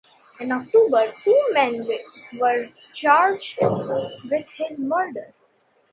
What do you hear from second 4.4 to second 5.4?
his murder.